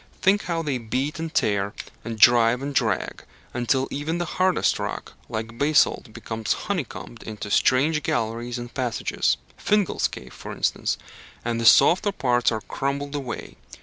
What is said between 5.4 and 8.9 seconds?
basalt, becomes honeycombed into strange galleries and